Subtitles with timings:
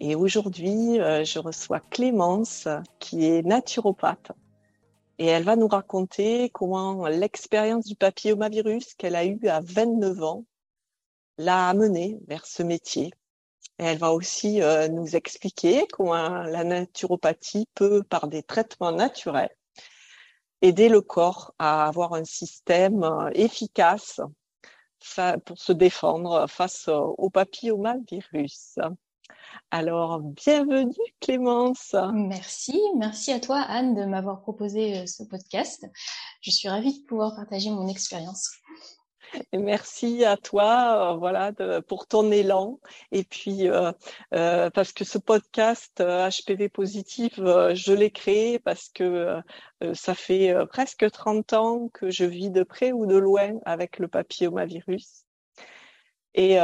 [0.00, 2.66] Et aujourd'hui, euh, je reçois Clémence,
[2.98, 4.32] qui est naturopathe.
[5.18, 10.44] Et elle va nous raconter comment l'expérience du papillomavirus qu'elle a eue à 29 ans
[11.38, 13.12] l'a amenée vers ce métier.
[13.78, 19.54] Elle va aussi euh, nous expliquer comment la naturopathie peut, par des traitements naturels,
[20.62, 24.20] aider le corps à avoir un système euh, efficace
[25.44, 28.78] pour se défendre face au papillomavirus.
[29.70, 31.96] Alors, bienvenue Clémence.
[32.12, 35.86] Merci, merci à toi Anne de m'avoir proposé euh, ce podcast.
[36.42, 38.50] Je suis ravie de pouvoir partager mon expérience.
[39.50, 41.52] Et merci à toi, euh, voilà,
[41.88, 42.80] pour ton élan.
[43.12, 43.92] Et puis euh,
[44.30, 49.40] parce que ce podcast HPV positif, je l'ai créé parce que
[49.94, 54.08] ça fait presque 30 ans que je vis de près ou de loin avec le
[54.08, 55.24] papillomavirus.
[56.34, 56.58] Et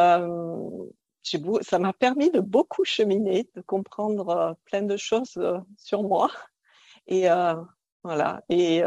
[1.63, 6.31] ça m'a permis de beaucoup cheminer, de comprendre euh, plein de choses euh, sur moi.
[7.07, 7.55] Et euh,
[8.05, 8.43] voilà.
[8.49, 8.83] Et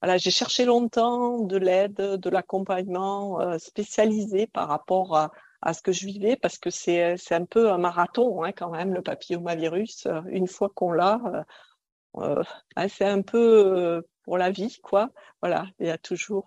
[0.00, 6.06] voilà, j'ai cherché longtemps de l'aide, de l'accompagnement spécialisé par rapport à, ce que je
[6.06, 10.06] vivais, parce que c'est un peu un marathon hein, quand même le papillomavirus.
[10.28, 11.44] Une fois qu'on l'a,
[12.88, 15.10] c'est un peu pour la vie, quoi.
[15.42, 16.46] Voilà, il y a toujours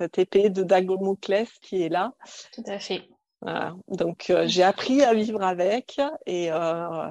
[0.00, 2.12] cette épée de Damoclès qui est là.
[2.52, 3.09] Tout à fait.
[3.42, 7.10] Donc euh, j'ai appris à vivre avec et, euh,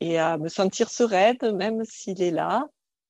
[0.00, 2.68] et à me sentir sereine même s'il est là.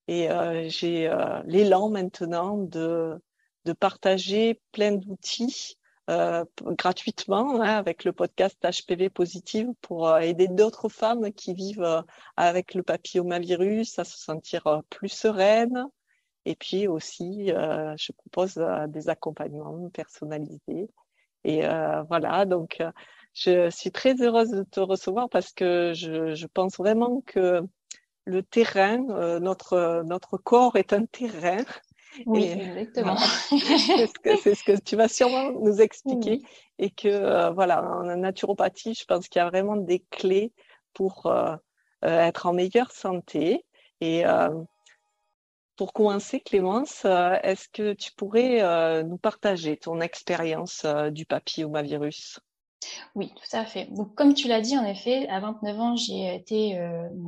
[0.09, 1.11] Et euh, j'ai
[1.47, 3.21] l'élan maintenant de,
[3.65, 5.77] de partager plein d'outils
[6.09, 12.05] euh, gratuitement hein, avec le podcast HPV Positive pour aider d'autres femmes qui vivent
[12.37, 15.87] avec le papillomavirus à se sentir plus sereine.
[16.45, 20.89] Et puis aussi, je propose des accompagnements personnalisés
[21.47, 22.91] et euh, voilà, donc euh,
[23.33, 27.63] je suis très heureuse de te recevoir parce que je, je pense vraiment que
[28.25, 31.65] le terrain, euh, notre notre corps est un terrain.
[32.27, 33.17] Oui, exactement.
[33.49, 36.43] c'est ce, que tu vas sûrement nous expliquer.
[36.81, 40.53] Et que voilà, en naturopathie, je pense qu'il y a vraiment des clés
[40.95, 41.33] pour
[42.03, 43.67] être en meilleure santé.
[44.01, 44.25] Et
[45.77, 51.27] pour commencer, Clémence, euh, est-ce que tu pourrais euh, nous partager ton expérience euh, du
[51.27, 52.41] papillomavirus
[53.17, 53.87] oui, tout à fait.
[53.87, 56.79] Donc, comme tu l'as dit, en effet, à 29 ans, j'ai été,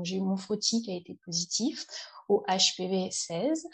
[0.04, 1.84] j'ai eu mon frottis qui a été positif
[2.28, 3.66] au HPV 16.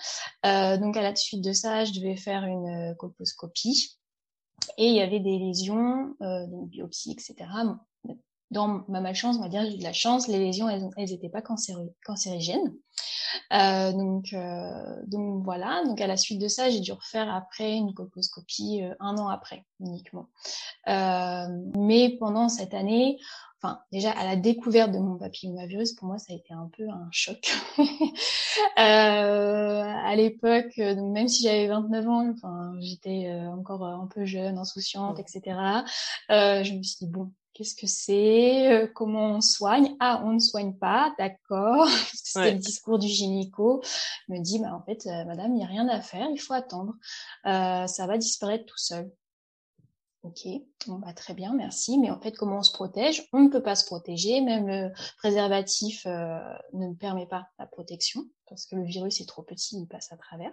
[0.81, 3.99] donc, à la suite de ça, je devais faire une colposcopie
[4.79, 7.35] et il y avait des lésions, donc biopsie, etc.
[8.55, 11.29] Dans ma malchance, on va dire, j'ai eu de la chance, les lésions, elles n'étaient
[11.29, 12.73] pas cancérigènes.
[13.53, 15.83] Euh, donc, euh, donc voilà.
[15.85, 19.29] Donc à la suite de ça, j'ai dû refaire après une colposcopie euh, un an
[19.29, 20.29] après uniquement.
[20.87, 23.19] mais pendant cette année,
[23.61, 26.89] enfin déjà à la découverte de mon papillomavirus, pour moi ça a été un peu
[26.89, 27.53] un choc.
[28.77, 35.19] à l'époque, donc même si j'avais 29 ans, enfin j'étais encore un peu jeune, insouciante,
[35.19, 35.59] etc.
[36.29, 39.95] je me suis dit bon, Qu'est-ce que c'est euh, Comment on soigne?
[40.01, 41.87] Ah, on ne soigne pas, d'accord.
[42.13, 43.81] C'était le discours du gynéco.
[44.29, 46.39] Il me dit, bah, en fait, euh, madame, il n'y a rien à faire, il
[46.39, 46.95] faut attendre.
[47.47, 49.09] Euh, ça va disparaître tout seul.
[50.25, 50.49] Ok,
[50.89, 51.97] bon, bah, très bien, merci.
[51.99, 53.29] Mais en fait, comment on se protège?
[53.33, 54.41] On ne peut pas se protéger.
[54.41, 59.77] Même le préservatif ne permet pas la protection parce que le virus est trop petit,
[59.79, 60.53] il passe à travers.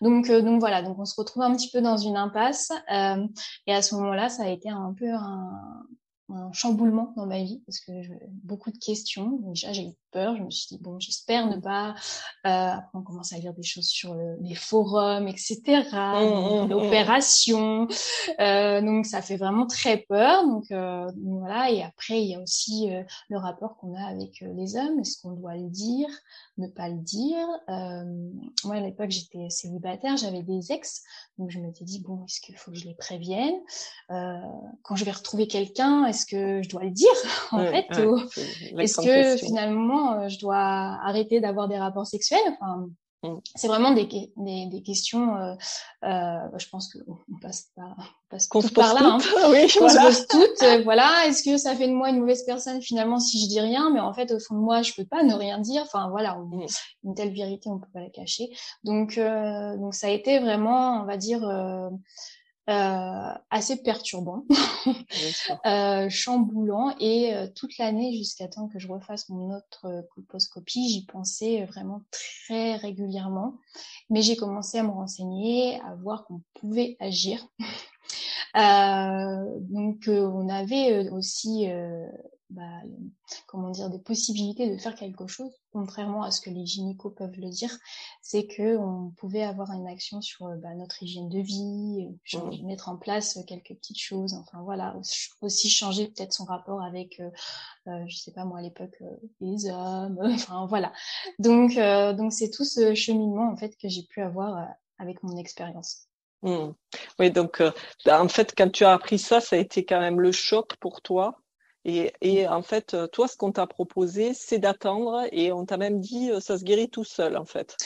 [0.00, 2.70] Donc, donc voilà, donc on se retrouve un petit peu dans une impasse.
[2.88, 5.86] et à ce moment-là, ça a été un peu un,
[6.32, 9.38] un chamboulement dans ma vie parce que je, beaucoup de questions.
[9.42, 10.36] Déjà, j'ai eu peur.
[10.36, 11.94] Je me suis dit bon, j'espère ne pas.
[12.46, 15.60] Euh, après, on commence à lire des choses sur les forums, etc.
[15.66, 16.68] Mmh, mmh, mmh.
[16.68, 17.88] L'opération.
[18.40, 20.46] Euh, donc, ça fait vraiment très peur.
[20.46, 21.70] Donc, euh, voilà.
[21.70, 22.90] Et après, il y a aussi
[23.28, 25.00] le rapport qu'on a avec les hommes.
[25.00, 26.08] Est-ce qu'on doit le dire,
[26.58, 27.46] ne pas le dire?
[28.64, 30.16] Moi, à l'époque, j'étais célibataire.
[30.16, 31.02] J'avais des ex.
[31.38, 33.58] Donc, je m'étais dit bon, est-ce qu'il faut que je les prévienne?
[34.08, 37.08] Quand je vais retrouver quelqu'un, est-ce que je dois le dire
[37.52, 37.86] en fait
[38.78, 42.88] Est-ce que finalement euh, je dois arrêter d'avoir des rapports sexuels Enfin,
[43.22, 43.36] Mm.
[43.54, 44.06] C'est vraiment des,
[44.36, 45.36] des, des questions.
[45.36, 45.54] Euh,
[46.04, 49.00] euh, je pense qu'on passe par, on passe qu'on se par là.
[49.02, 49.18] Hein.
[49.50, 50.10] Oui, on voilà.
[50.12, 50.62] se pose toutes.
[50.62, 51.26] Euh, voilà.
[51.26, 53.90] Est-ce que ça fait de moi une mauvaise personne finalement si je dis rien?
[53.90, 55.82] Mais en fait, au fond de moi, je peux pas ne rien dire.
[55.82, 56.66] Enfin voilà, mm.
[57.04, 58.50] une telle vérité, on peut pas la cacher.
[58.84, 61.40] Donc donc ça a été vraiment, on va dire.
[62.70, 64.44] Euh, euh, assez perturbant,
[65.66, 70.88] euh, chamboulant et euh, toute l'année jusqu'à temps que je refasse mon autre euh, colposcopie,
[70.88, 73.54] j'y pensais vraiment très régulièrement.
[74.08, 77.46] Mais j'ai commencé à me renseigner, à voir qu'on pouvait agir.
[78.54, 81.68] donc on avait aussi
[82.50, 82.80] bah,
[83.46, 87.38] comment dire, des possibilités de faire quelque chose, contrairement à ce que les gynécos peuvent
[87.38, 87.76] le dire,
[88.22, 92.66] c'est que on pouvait avoir une action sur bah, notre hygiène de vie, mmh.
[92.66, 94.96] mettre en place quelques petites choses, enfin voilà,
[95.40, 97.30] aussi changer peut-être son rapport avec, euh,
[97.86, 100.92] euh, je sais pas moi à l'époque, euh, les hommes, enfin voilà.
[101.38, 105.22] Donc euh, donc c'est tout ce cheminement en fait que j'ai pu avoir euh, avec
[105.22, 106.06] mon expérience.
[106.42, 106.72] Mmh.
[107.18, 107.62] Oui, donc
[108.06, 111.02] en fait, quand tu as appris ça, ça a été quand même le choc pour
[111.02, 111.39] toi.
[111.84, 116.00] Et, et, en fait, toi, ce qu'on t'a proposé, c'est d'attendre et on t'a même
[116.00, 117.76] dit ça se guérit tout seul, en fait.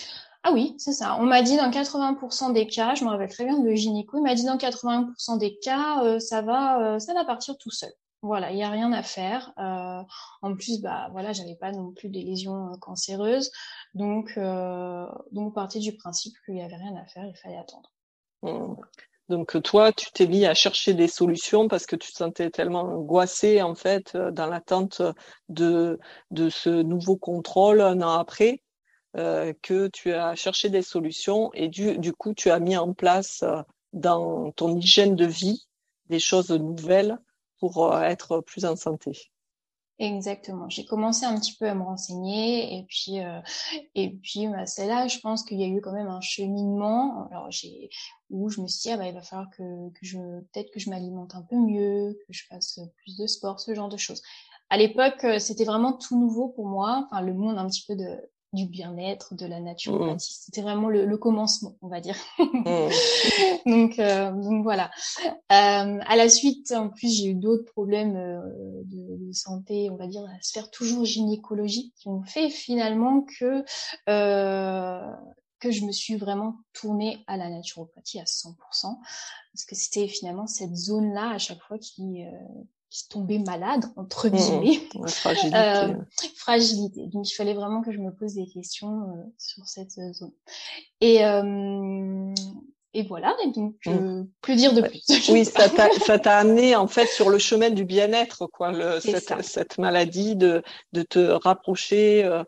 [0.46, 1.16] Ah oui, c'est ça.
[1.18, 4.22] On m'a dit dans 80% des cas, je me rappelle très bien de gynéco, il
[4.22, 7.90] m'a dit dans 80% des cas, euh, ça va, euh, ça va partir tout seul.
[8.20, 9.54] Voilà, il y a rien à faire.
[9.58, 10.02] Euh,
[10.42, 13.50] en plus, bah voilà, j'avais pas non plus des lésions cancéreuses,
[13.94, 17.90] donc donc on partait du principe qu'il y avait rien à faire, il fallait attendre.
[18.42, 18.74] Mmh.
[19.28, 22.82] Donc toi, tu t'es mis à chercher des solutions parce que tu te sentais tellement
[22.82, 25.00] angoissé en fait euh, dans l'attente
[25.48, 25.98] de,
[26.30, 28.60] de ce nouveau contrôle un an après
[29.16, 32.92] euh, que tu as cherché des solutions et du, du coup tu as mis en
[32.92, 33.62] place euh,
[33.94, 35.66] dans ton hygiène de vie
[36.10, 37.16] des choses nouvelles
[37.60, 39.30] pour être plus en santé.
[40.00, 40.68] Exactement.
[40.68, 43.40] J'ai commencé un petit peu à me renseigner et puis euh,
[43.94, 47.28] et puis bah, c'est là, je pense qu'il y a eu quand même un cheminement.
[47.30, 47.90] Alors j'ai
[48.28, 50.18] où je me suis dit ah, bah, il va falloir que, que je
[50.52, 53.88] peut-être que je m'alimente un peu mieux, que je fasse plus de sport, ce genre
[53.88, 54.20] de choses.
[54.68, 57.06] À l'époque, euh, c'était vraiment tout nouveau pour moi.
[57.06, 58.18] Enfin, le monde un petit peu de
[58.54, 60.14] du bien-être, de la naturopathie.
[60.14, 60.42] Mmh.
[60.44, 62.16] C'était vraiment le, le, commencement, on va dire.
[62.38, 62.64] Mmh.
[63.66, 64.90] donc, euh, donc voilà.
[65.52, 68.40] Euh, à la suite, en plus, j'ai eu d'autres problèmes euh,
[68.84, 73.64] de, de, santé, on va dire, à sphère toujours gynécologique, qui ont fait finalement que
[74.08, 75.12] euh,
[75.64, 80.46] que je me suis vraiment tournée à la naturopathie à 100%, parce que c'était finalement
[80.46, 82.30] cette zone-là à chaque fois qui, euh,
[82.94, 84.80] qui tombait malade, entre mmh, guillemets.
[85.08, 85.56] fragilité.
[85.56, 85.94] Euh,
[86.36, 87.06] fragilité.
[87.08, 90.30] Donc, il fallait vraiment que je me pose des questions euh, sur cette zone.
[91.00, 92.32] Et, euh,
[92.92, 94.26] et voilà, et donc, mmh.
[94.40, 95.02] plus dire de plus?
[95.28, 95.68] oui, ça
[96.20, 100.62] t'a amené, en fait, sur le chemin du bien-être, quoi, le, cette, cette, maladie, de,
[100.92, 102.44] de te rapprocher euh,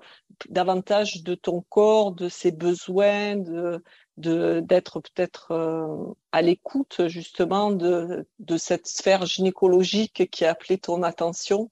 [0.48, 3.82] davantage de ton corps, de ses besoins, de
[4.16, 11.02] d'être peut-être euh, à l'écoute justement de, de cette sphère gynécologique qui a appelé ton
[11.02, 11.70] attention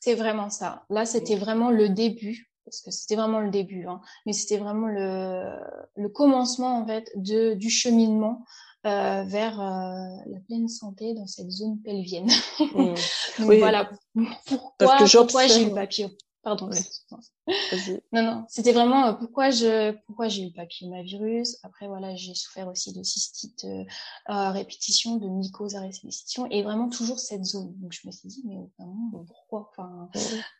[0.00, 0.84] C'est vraiment ça.
[0.90, 4.88] Là, c'était vraiment le début, parce que c'était vraiment le début, hein, mais c'était vraiment
[4.88, 5.50] le,
[5.96, 8.44] le commencement en fait de, du cheminement
[8.86, 12.30] euh, vers euh, la pleine santé dans cette zone pelvienne.
[12.60, 12.94] Mmh.
[13.38, 13.90] Donc voilà
[14.46, 16.10] pourquoi, pourquoi j'ai le papillon?
[16.48, 16.70] Pardon.
[18.12, 21.58] Non, non, c'était vraiment euh, pourquoi je, pourquoi j'ai eu le papillomavirus.
[21.62, 23.84] Après, voilà, j'ai souffert aussi de cystite euh,
[24.26, 27.74] à répétition, de mycose à répétition, et vraiment toujours cette zone.
[27.76, 29.70] Donc, je me suis dit, mais vraiment, pourquoi?
[29.70, 30.08] Enfin,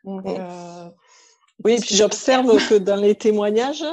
[0.05, 0.91] donc, euh,
[1.65, 3.85] oui, et puis j'observe que dans les témoignages,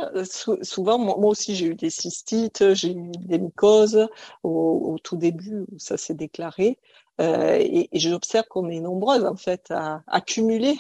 [0.62, 4.08] souvent, moi aussi j'ai eu des cystites, j'ai eu des mycoses
[4.44, 6.78] au, au, tout début où ça s'est déclaré,
[7.22, 10.78] euh, et, et j'observe qu'on est nombreuses en fait à accumuler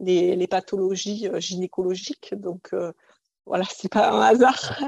[0.00, 2.34] les, les pathologies euh, gynécologiques.
[2.34, 2.92] Donc euh,
[3.46, 4.78] voilà, c'est pas un hasard.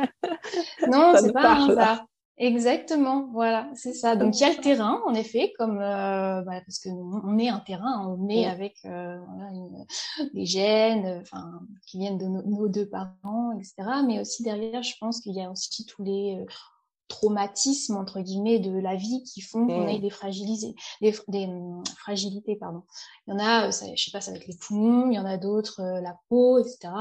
[0.89, 2.07] Non, c'est pas un hasard.
[2.43, 4.17] Exactement, voilà, c'est ça.
[4.17, 7.51] Donc il y a le terrain, en effet, comme euh, bah, parce que on est
[7.51, 9.85] un terrain, on est avec euh, voilà, une,
[10.33, 13.75] des gènes, enfin qui viennent de nos deux parents, etc.
[14.07, 16.43] Mais aussi derrière, je pense qu'il y a aussi tous les
[17.11, 20.01] traumatismes entre guillemets de la vie qui font qu'on ait mmh.
[20.01, 22.83] des fragilisés, des, des mmh, fragilités pardon.
[23.27, 25.19] Il y en a, ça, je sais pas, ça va être les poumons, il y
[25.19, 26.93] en a d'autres euh, la peau, etc.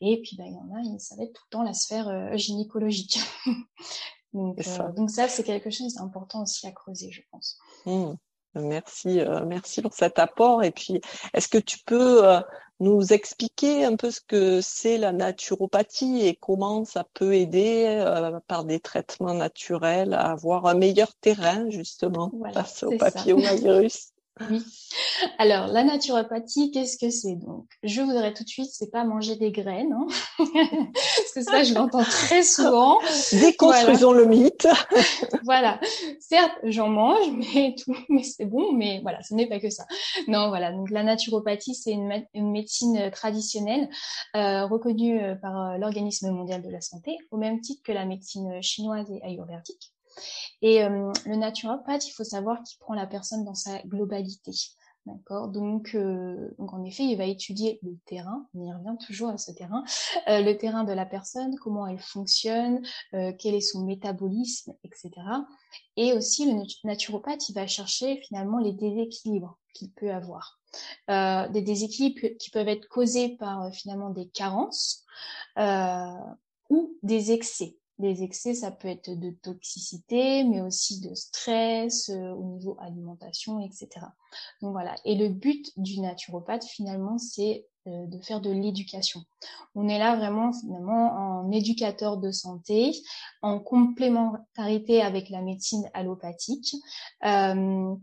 [0.00, 2.08] Et puis bah, il y en a, ça va être tout le temps la sphère
[2.08, 3.18] euh, gynécologique.
[4.32, 4.86] donc, ça.
[4.86, 7.58] Euh, donc ça c'est quelque chose d'important aussi à creuser, je pense.
[7.84, 8.14] Mmh.
[8.60, 10.62] Merci, euh, merci pour cet apport.
[10.62, 11.00] Et puis,
[11.34, 12.40] est-ce que tu peux euh,
[12.80, 18.38] nous expliquer un peu ce que c'est la naturopathie et comment ça peut aider euh,
[18.46, 24.12] par des traitements naturels à avoir un meilleur terrain justement face au papillomavirus?
[24.50, 24.62] Oui.
[25.38, 27.66] Alors, la naturopathie, qu'est-ce que c'est donc?
[27.82, 30.06] Je voudrais tout de suite, c'est pas manger des graines, hein
[30.38, 32.98] parce que ça, je l'entends très souvent.
[33.32, 34.66] Déconstruisons le mythe.
[35.44, 35.80] voilà.
[36.20, 39.86] Certes, j'en mange, mais tout, mais c'est bon, mais voilà, ce n'est pas que ça.
[40.26, 40.72] Non, voilà.
[40.72, 43.88] Donc, la naturopathie, c'est une, médecine traditionnelle
[44.36, 48.04] euh, reconnue euh, par euh, l'Organisme mondial de la santé, au même titre que la
[48.04, 49.92] médecine chinoise et ayurvédique.
[50.62, 54.52] Et euh, le naturopathe, il faut savoir qu'il prend la personne dans sa globalité.
[55.06, 55.48] D'accord?
[55.48, 59.38] Donc, euh, donc, en effet, il va étudier le terrain, on y revient toujours à
[59.38, 59.82] ce terrain,
[60.28, 62.82] euh, le terrain de la personne, comment elle fonctionne,
[63.12, 65.10] quel est son métabolisme, etc.
[65.96, 70.58] Et aussi, le naturopathe, il va chercher finalement les déséquilibres qu'il peut avoir.
[71.08, 75.06] des déséquilibres qui peuvent être causés par finalement des carences
[76.68, 77.78] ou des excès.
[77.98, 83.60] Des excès, ça peut être de toxicité, mais aussi de stress euh, au niveau alimentation,
[83.60, 83.88] etc.
[84.62, 84.94] Donc voilà.
[85.04, 89.20] Et le but du naturopathe, finalement, c'est euh, de faire de l'éducation.
[89.74, 92.92] On est là vraiment finalement en éducateur de santé,
[93.42, 96.74] en complémentarité avec la médecine allopathique.
[97.24, 97.94] Euh,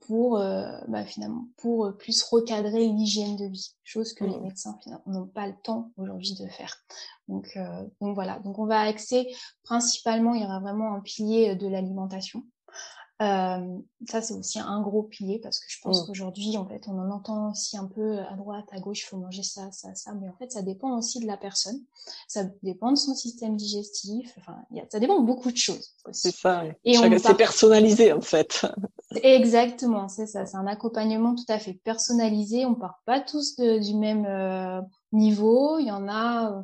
[0.00, 4.42] pour euh, bah, finalement pour euh, plus recadrer l'hygiène de vie, chose que les mmh.
[4.42, 6.76] médecins n'ont pas le temps aujourd'hui de faire.
[7.28, 9.26] Donc, euh, donc voilà, donc on va axer
[9.64, 12.44] principalement, il y aura vraiment un pilier de l'alimentation.
[13.22, 13.78] Euh,
[14.08, 16.06] ça, c'est aussi un gros pilier parce que je pense mmh.
[16.06, 19.16] qu'aujourd'hui, en fait, on en entend aussi un peu à droite, à gauche, il faut
[19.16, 20.12] manger ça, ça, ça.
[20.14, 21.80] Mais en fait, ça dépend aussi de la personne.
[22.26, 24.34] Ça dépend de son système digestif.
[24.38, 25.94] Enfin, y a, ça dépend de beaucoup de choses.
[26.10, 26.64] C'est ça.
[26.84, 28.66] Et c'est personnalisé, en fait.
[29.22, 30.46] Exactement, c'est ça.
[30.46, 32.66] C'est un accompagnement tout à fait personnalisé.
[32.66, 34.80] On part pas tous du même euh,
[35.12, 35.78] niveau.
[35.78, 36.62] Il y en a, euh,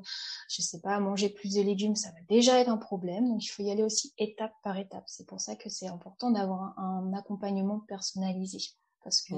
[0.48, 3.28] je sais pas, manger plus de légumes, ça va déjà être un problème.
[3.28, 5.04] Donc, il faut y aller aussi étape par étape.
[5.06, 8.58] C'est pour ça que c'est important d'avoir un, accompagnement personnalisé.
[9.04, 9.34] Parce que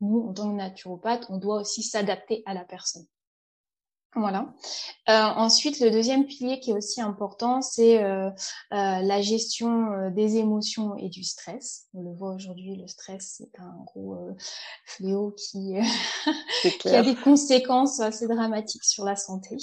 [0.00, 3.06] nous, en tant que naturopathe, on doit aussi s'adapter à la personne.
[4.16, 4.54] Voilà.
[5.10, 8.32] Euh, ensuite, le deuxième pilier qui est aussi important, c'est euh, euh,
[8.70, 11.86] la gestion euh, des émotions et du stress.
[11.92, 14.34] On le voit aujourd'hui, le stress c'est un gros euh,
[14.86, 15.74] fléau qui,
[16.80, 19.56] qui a des conséquences assez dramatiques sur la santé.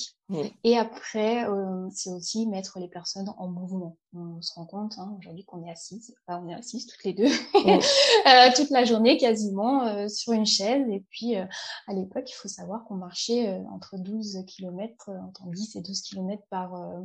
[0.64, 1.46] Et après,
[1.92, 3.98] c'est aussi mettre les personnes en mouvement.
[4.16, 7.14] On se rend compte hein, aujourd'hui qu'on est assises, enfin, on est assises toutes les
[7.14, 7.30] deux,
[8.56, 10.88] toute la journée quasiment sur une chaise.
[10.90, 15.76] Et puis, à l'époque, il faut savoir qu'on marchait entre 12 km, euh, entre 10
[15.76, 17.02] et 12 km par, euh,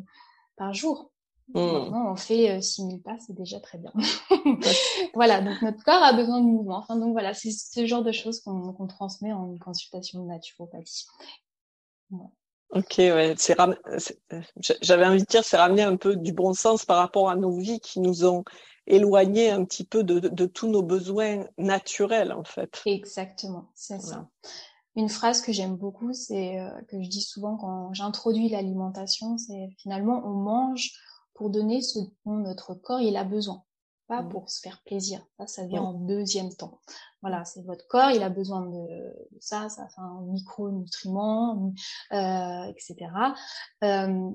[0.57, 1.11] par jour.
[1.55, 1.61] Mmh.
[1.61, 3.93] Maintenant, on fait 6000 euh, pas, c'est déjà très bien.
[5.15, 6.77] voilà, donc notre corps a besoin de mouvement.
[6.77, 11.07] Enfin, donc voilà, c'est ce genre de choses qu'on transmet en consultation de naturopathie.
[12.71, 13.57] Ok, ouais, c'est
[14.83, 17.57] j'avais envie de dire, c'est ramener un peu du bon sens par rapport à nos
[17.59, 18.45] vies qui nous ont
[18.87, 22.83] éloignés un petit peu de, de, tous nos besoins naturels, en fait.
[22.87, 24.29] Exactement, c'est ça.
[24.97, 29.69] Une phrase que j'aime beaucoup, c'est euh, que je dis souvent quand j'introduis l'alimentation, c'est
[29.79, 30.93] finalement on mange
[31.35, 33.63] pour donner ce dont notre corps il a besoin,
[34.09, 34.29] pas mmh.
[34.31, 35.25] pour se faire plaisir.
[35.39, 36.81] Ça, ça vient en deuxième temps.
[37.23, 41.73] Voilà, c'est votre corps, il a besoin de, ça, ça fait un micronutriments,
[42.13, 42.97] euh, etc.
[43.85, 44.31] Euh,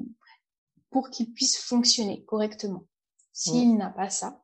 [0.89, 2.83] pour qu'il puisse fonctionner correctement.
[3.31, 4.41] S'il n'a pas ça,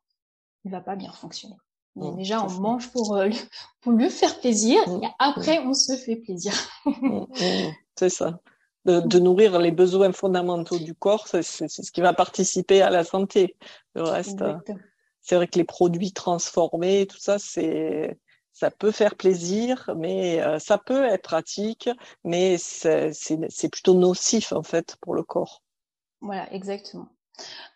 [0.66, 1.56] il va pas bien fonctionner.
[1.96, 3.30] Déjà, on mange pour, euh,
[3.82, 6.54] pour lui faire plaisir et après, on se fait plaisir.
[7.96, 8.40] c'est ça.
[8.86, 13.56] De, nourrir les besoins fondamentaux du corps, c'est ce qui va participer à la santé.
[13.94, 14.56] Le reste, euh,
[15.22, 18.18] c'est vrai que les produits transformés, tout ça, c'est
[18.54, 21.90] ça peut faire plaisir, mais euh, ça peut être pratique,
[22.26, 25.64] mais c'est plutôt nocif en fait pour le corps.
[26.20, 27.08] Voilà, exactement.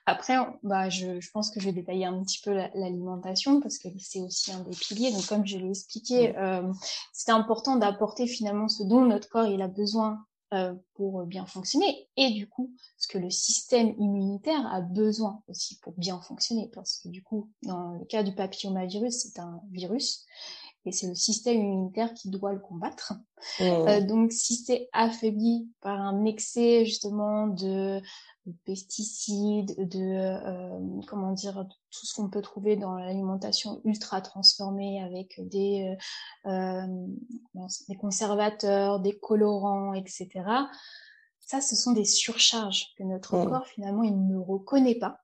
[0.06, 3.88] Après, bah, je, je, pense que je vais détailler un petit peu l'alimentation parce que
[3.98, 5.12] c'est aussi un des piliers.
[5.12, 6.70] Donc, comme je l'ai expliqué, euh,
[7.14, 12.08] c'est important d'apporter finalement ce dont notre corps il a besoin euh, pour bien fonctionner.
[12.18, 16.98] Et du coup ce que le système immunitaire a besoin aussi pour bien fonctionner parce
[16.98, 20.26] que du coup dans le cas du papillomavirus c'est un virus
[20.86, 23.14] et c'est le système immunitaire qui doit le combattre.
[23.60, 23.64] Mmh.
[23.64, 28.02] Euh, donc si c'est affaibli par un excès justement de
[28.46, 35.02] de pesticides, de euh, comment dire tout ce qu'on peut trouver dans l'alimentation ultra transformée
[35.02, 35.96] avec des
[36.46, 37.08] euh, euh,
[37.88, 40.30] des conservateurs, des colorants, etc.
[41.40, 43.50] Ça, ce sont des surcharges que notre mmh.
[43.50, 45.20] corps finalement il ne reconnaît pas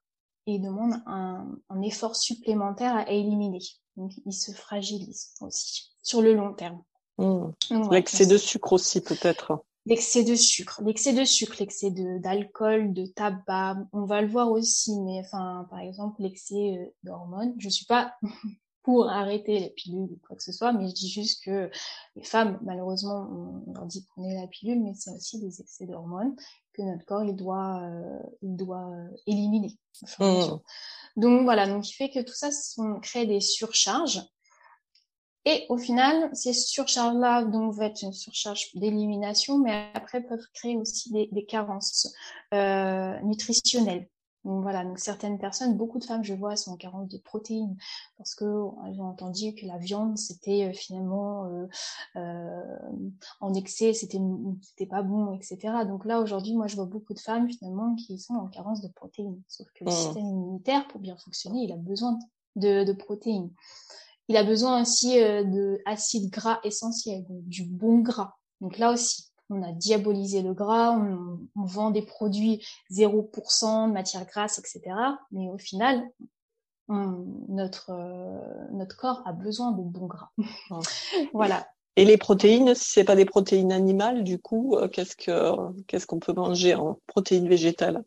[0.45, 3.59] et demande un, un effort supplémentaire à éliminer.
[3.99, 6.81] Donc, il se fragilise aussi sur le long terme.
[7.17, 7.51] Mmh.
[7.91, 13.77] L'excès de sucre aussi peut-être l'excès de sucre, l'excès de sucre, l'excès d'alcool, de, tabac,
[13.91, 17.53] on va le voir aussi, mais enfin, par exemple, l'excès euh, d'hormones.
[17.57, 18.13] Je suis pas
[18.83, 21.71] pour arrêter la pilule ou quoi que ce soit, mais je dis juste que
[22.15, 23.27] les femmes, malheureusement,
[23.67, 26.35] on, leur dit prenez la pilule, mais c'est aussi des excès d'hormones
[26.73, 28.89] que notre corps il doit euh, il doit
[29.25, 29.77] éliminer.
[30.19, 30.59] Mmh.
[31.15, 34.21] Donc voilà, donc il fait que tout ça, on crée des surcharges.
[35.45, 40.77] Et au final, ces surcharges-là donc vont être une surcharge d'élimination, mais après peuvent créer
[40.77, 42.13] aussi des, des carences
[42.53, 44.07] euh, nutritionnelles.
[44.49, 47.77] Donc voilà, donc certaines personnes, beaucoup de femmes, je vois, sont en carence de protéines
[48.17, 48.45] parce que
[48.87, 51.67] elles ont entendu que la viande c'était euh, finalement euh,
[52.15, 52.77] euh,
[53.41, 54.17] en excès, c'était
[54.63, 55.85] c'était pas bon, etc.
[55.87, 58.87] Donc là aujourd'hui, moi je vois beaucoup de femmes finalement qui sont en carence de
[58.87, 59.39] protéines.
[59.47, 59.93] Sauf que le mmh.
[59.93, 62.17] système immunitaire, pour bien fonctionner, il a besoin
[62.55, 63.51] de, de protéines.
[64.29, 68.33] Il a besoin aussi euh, de acides gras essentiels, donc du bon gras.
[68.61, 74.25] Donc là aussi, on a diabolisé le gras, on, vend des produits 0% de matière
[74.25, 74.95] grasse, etc.
[75.31, 76.03] Mais au final,
[76.87, 80.31] notre, euh, notre corps a besoin de bons gras.
[81.33, 81.67] voilà.
[81.95, 86.07] Et les protéines, si c'est pas des protéines animales, du coup, euh, qu'est-ce que qu'est-ce
[86.07, 88.03] qu'on peut manger en protéines végétales?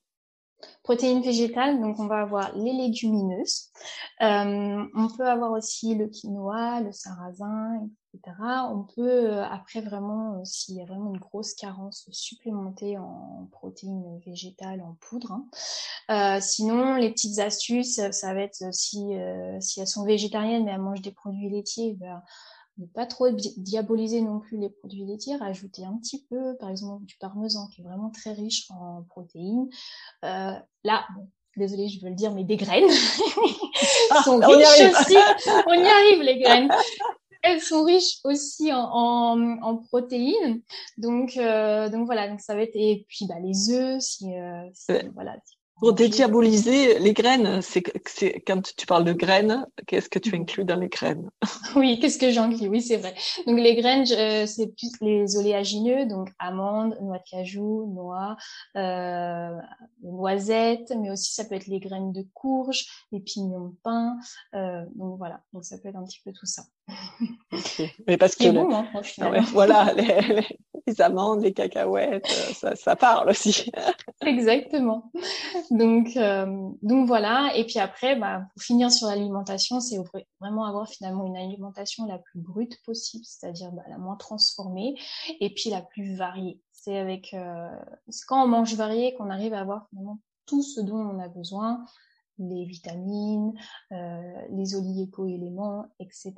[0.83, 3.71] Protéines végétales, donc on va avoir les légumineuses.
[4.21, 10.45] Euh, on peut avoir aussi le quinoa, le sarrasin, on peut euh, après vraiment, euh,
[10.45, 15.40] s'il y a vraiment une grosse carence, supplémenter en protéines végétales en poudre.
[16.09, 16.40] Hein.
[16.40, 19.12] Sinon, les petites astuces, ça va être si,
[19.61, 22.23] si elles sont végétariennes mais elles mangent des produits laitiers, ben,
[22.82, 27.04] ne pas trop diaboliser non plus les produits laitiers, rajouter un petit peu, par exemple,
[27.04, 29.68] du parmesan qui est vraiment très riche en protéines.
[30.22, 32.90] là, bon, désolée, je veux le dire, mais des graines
[34.10, 35.16] ah, sont riches aussi.
[35.66, 36.70] On y arrive, les graines
[37.42, 40.62] elles sont riches aussi en, en, en protéines.
[40.96, 44.68] Donc, euh, donc voilà, donc ça va être et puis bah les œufs, si, euh,
[44.72, 45.36] si voilà,
[45.82, 47.82] pour dédiaboliser les graines, c'est
[48.46, 50.42] quand tu parles de graines, qu'est-ce que tu mhm.
[50.42, 51.28] inclus dans les graines?
[51.74, 52.68] Oui, qu'est-ce que j'inclus?
[52.68, 53.12] Oui, c'est vrai.
[53.48, 54.06] Donc les graines,
[54.46, 58.36] c'est plus les oléagineux, donc amandes, noix de cajou, noix,
[58.76, 59.58] euh,
[60.04, 64.16] noisettes, mais aussi ça peut être les graines de courge, les pignons de pain.
[64.54, 66.62] Euh, donc voilà, donc ça peut être un petit peu tout ça.
[68.06, 72.26] Mais parce que bon, hein, voilà, les, les, amandes, les cacahuètes,
[72.64, 73.70] euh, ça, parle aussi.
[74.26, 75.11] Exactement.
[75.70, 77.52] Donc, euh, donc voilà.
[77.57, 79.98] Et puis après, bah, pour finir sur l'alimentation, c'est
[80.40, 84.94] vraiment avoir finalement une alimentation la plus brute possible, c'est-à-dire bah, la moins transformée,
[85.40, 86.61] et puis la plus variée.
[86.72, 87.68] C'est avec, euh,
[88.26, 91.85] quand on mange varié qu'on arrive à avoir finalement tout ce dont on a besoin,
[92.38, 93.52] les vitamines,
[93.92, 96.33] euh, les oligo-éléments, etc.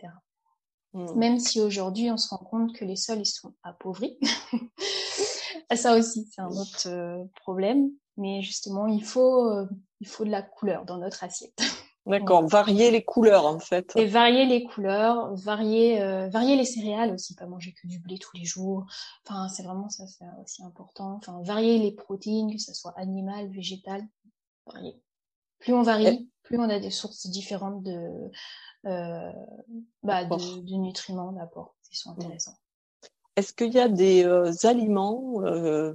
[0.95, 1.15] Mmh.
[1.17, 4.17] Même si aujourd'hui on se rend compte que les sols ils sont appauvris.
[5.75, 7.91] Ça aussi, c'est un autre euh, problème.
[8.17, 9.67] Mais justement, il faut, euh,
[10.01, 11.59] il faut de la couleur dans notre assiette.
[12.07, 13.93] D'accord, varier les couleurs en fait.
[13.97, 18.19] Et varier les couleurs, varier, euh, varier les céréales aussi, pas manger que du blé
[18.19, 18.85] tous les jours.
[19.27, 21.17] Enfin, c'est vraiment ça, c'est aussi important.
[21.17, 24.03] Enfin, varier les protéines, que ce soit animal, végétal,
[24.67, 25.01] varier.
[25.65, 28.31] Plus on varie, plus on a des sources différentes de,
[28.85, 29.33] euh,
[30.03, 32.59] bah, de, de nutriments, d'apports qui sont intéressants.
[33.35, 35.95] Est-ce qu'il y a des euh, aliments euh,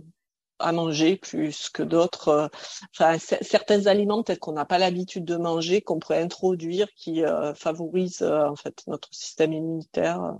[0.57, 2.49] à manger plus que d'autres.
[2.95, 7.21] Enfin, certains aliments peut-être qu'on n'a pas l'habitude de manger, qu'on pourrait introduire, qui
[7.55, 10.35] favorisent en fait notre système immunitaire?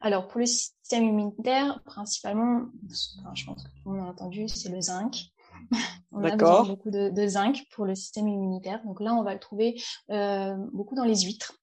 [0.00, 4.70] Alors pour le système immunitaire, principalement, je pense que tout le monde a entendu, c'est
[4.70, 5.30] le zinc.
[6.12, 8.82] On a besoin beaucoup de, de, zinc pour le système immunitaire.
[8.84, 11.54] Donc là, on va le trouver euh, beaucoup dans les huîtres.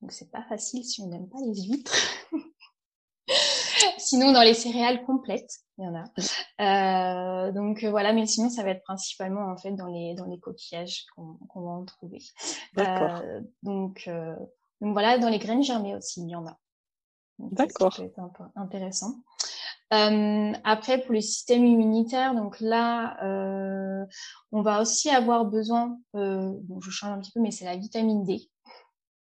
[0.00, 1.96] Donc c'est pas facile si on n'aime pas les huîtres.
[3.98, 6.04] sinon, dans les céréales complètes, il y en a.
[6.60, 10.26] Euh, donc euh, voilà, mais sinon, ça va être principalement en fait dans les dans
[10.26, 12.22] les coquillages qu'on va en trouver.
[12.78, 14.08] Euh, donc
[14.80, 16.58] donc voilà, dans les graines germées aussi, il y en a.
[17.38, 17.96] D'accord.
[17.96, 19.16] Peu intéressant.
[19.92, 24.04] Euh, après, pour le système immunitaire, donc là, euh,
[24.50, 27.76] on va aussi avoir besoin, euh, bon, je change un petit peu, mais c'est la
[27.76, 28.50] vitamine D.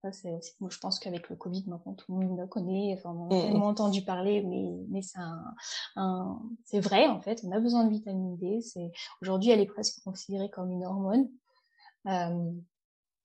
[0.03, 2.95] Ça, c'est moi, je pense qu'avec le Covid, maintenant, tout le monde le connaît.
[2.97, 3.41] Enfin, on a mmh.
[3.41, 5.43] tellement entendu parler, mais, mais c'est un,
[5.97, 7.41] un c'est vrai, en fait.
[7.43, 8.61] On a besoin de vitamine D.
[8.61, 8.91] C'est,
[9.21, 11.27] aujourd'hui, elle est presque considérée comme une hormone.
[12.07, 12.51] Euh,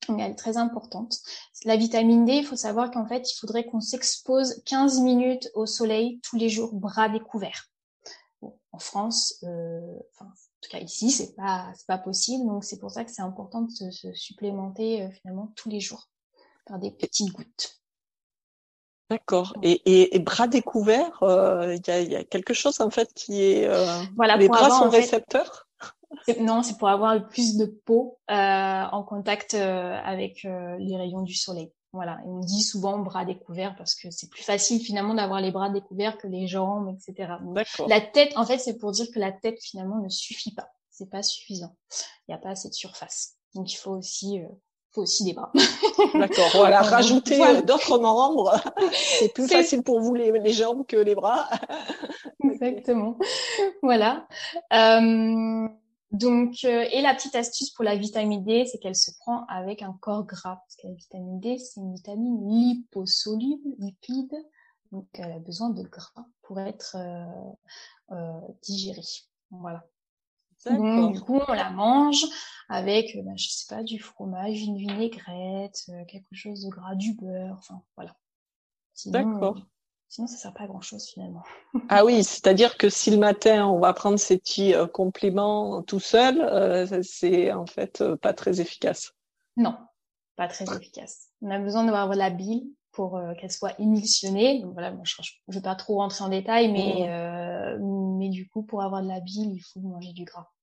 [0.09, 1.19] elle est très importante.
[1.65, 5.67] La vitamine D, il faut savoir qu'en fait, il faudrait qu'on s'expose 15 minutes au
[5.67, 7.69] soleil tous les jours, bras découverts.
[8.43, 9.81] Bon, en France, euh,
[10.13, 12.47] enfin, en tout cas ici, c'est pas, c'est pas possible.
[12.47, 15.81] Donc c'est pour ça que c'est important de se, se supplémenter euh, finalement tous les
[15.81, 16.09] jours
[16.67, 17.81] par des petites gouttes.
[19.11, 19.55] D'accord.
[19.63, 23.43] Et, et, bras découverts, euh, il y, a, y, a, quelque chose en fait qui
[23.43, 23.69] est.
[24.17, 25.69] Voilà, les bras sont récepteurs?
[26.41, 31.23] Non, c'est pour avoir plus de peau euh, en contact euh, avec euh, les rayons
[31.23, 31.73] du soleil.
[31.93, 35.53] Voilà, et on dit souvent bras découverts parce que c'est plus facile finalement d'avoir les
[35.53, 37.35] bras découverts que les jambes, etc.
[37.87, 40.71] la tête, en fait, c'est pour dire que la tête finalement ne suffit pas.
[40.91, 41.77] C'est pas suffisant.
[42.27, 43.37] Il n'y a pas assez de surface.
[43.55, 44.49] Donc il faut aussi, euh,
[44.95, 45.51] faut aussi des bras.
[46.15, 46.49] D'accord.
[46.55, 48.55] Voilà, rajouter euh, d'autres membres.
[48.93, 51.49] c'est plus facile pour vous les, les, jambes que les bras.
[52.45, 53.19] Exactement.
[53.83, 54.27] voilà.
[54.73, 55.69] Euh,
[56.15, 59.83] donc, euh, et la petite astuce pour la vitamine D, c'est qu'elle se prend avec
[59.83, 60.61] un corps gras.
[60.65, 64.37] Parce que la vitamine D, c'est une vitamine liposoluble, lipide.
[64.93, 69.03] Donc, elle a besoin de gras pour être euh, euh, digérée.
[69.51, 69.85] Voilà.
[70.67, 72.25] Donc, du coup, on la mange
[72.69, 77.57] avec, ben, je sais pas, du fromage, une vinaigrette, quelque chose de gras, du beurre,
[77.59, 78.17] enfin, voilà.
[79.07, 79.59] D'accord.
[80.15, 81.43] Sinon, ça sert pas à grand chose finalement.
[81.89, 85.99] ah oui, c'est-à-dire que si le matin on va prendre ces petits euh, compléments tout
[85.99, 89.13] seul, euh, c'est en fait euh, pas très efficace.
[89.57, 89.77] Non,
[90.37, 91.31] pas très efficace.
[91.43, 94.61] On a besoin d'avoir la bile pour qu'elle soit émulsionnée.
[94.61, 97.09] Donc voilà, je ne vais pas trop rentrer en détail, mais,
[97.81, 98.19] mmh.
[98.19, 100.54] mais du coup, pour avoir de la bile, il faut manger du gras.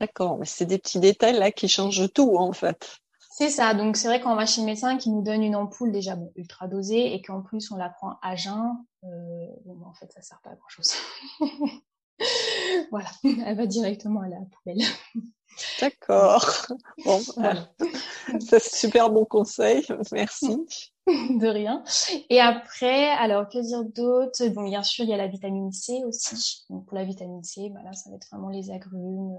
[0.00, 3.00] D'accord, mais c'est des petits détails là qui changent tout en fait.
[3.32, 3.74] C'est ça.
[3.74, 6.30] Donc, c'est vrai qu'on va chez le médecin qui nous donne une ampoule déjà bon,
[6.36, 10.20] ultra dosée et qu'en plus on la prend à jeun, euh, bon, en fait, ça
[10.20, 10.92] sert pas à grand chose.
[12.90, 14.82] voilà, elle va directement à la poubelle.
[15.80, 16.66] D'accord.
[17.04, 17.18] Bon,
[18.40, 19.86] c'est super bon conseil.
[20.12, 20.56] Merci.
[21.40, 21.82] de rien.
[22.28, 24.46] Et après, alors que dire d'autre?
[24.48, 26.64] Bon, bien sûr, il y a la vitamine C aussi.
[26.68, 29.36] Donc pour la vitamine C, bah là, ça va être vraiment les agrumes,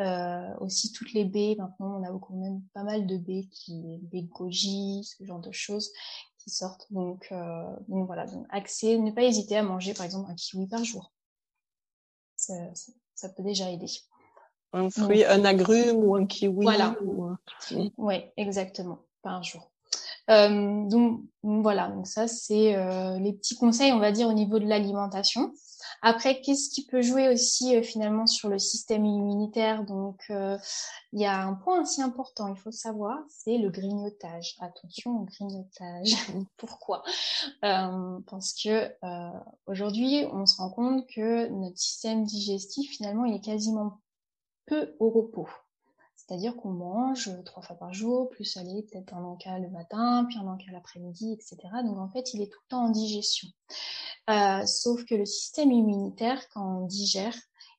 [0.00, 1.56] euh, euh aussi toutes les baies.
[1.58, 5.52] Maintenant, on a quand même pas mal de baies qui, baies goji, ce genre de
[5.52, 5.92] choses
[6.38, 6.86] qui sortent.
[6.90, 8.96] Donc, euh, donc voilà, donc accès.
[8.98, 11.12] Ne pas hésiter à manger par exemple un kiwi par jour.
[12.36, 12.54] Ça,
[13.14, 13.86] ça, peut déjà aider.
[14.74, 16.64] Un fruit, un agrume ou un kiwi.
[16.64, 16.96] Voilà.
[17.96, 19.70] Oui, exactement, par jour.
[20.30, 24.58] Euh, donc voilà, donc ça c'est euh, les petits conseils, on va dire au niveau
[24.58, 25.52] de l'alimentation.
[26.00, 29.84] Après, qu'est-ce qui peut jouer aussi euh, finalement sur le système immunitaire?
[29.84, 34.56] Donc il y a un point assez important, il faut savoir, c'est le grignotage.
[34.60, 36.14] Attention au grignotage.
[36.56, 37.02] Pourquoi?
[37.60, 38.90] Parce que
[39.66, 44.00] aujourd'hui, on se rend compte que notre système digestif finalement il est quasiment
[44.66, 45.48] peu au repos.
[46.14, 50.38] C'est-à-dire qu'on mange trois fois par jour, plus aller peut-être un encas le matin, puis
[50.38, 51.58] un encas l'après-midi, etc.
[51.84, 53.48] Donc en fait, il est tout le temps en digestion.
[54.30, 57.36] Euh, sauf que le système immunitaire, quand on digère,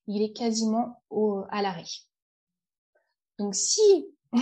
[0.08, 1.02] il est quasiment
[1.50, 1.86] à l'arrêt.
[3.39, 3.82] Donc si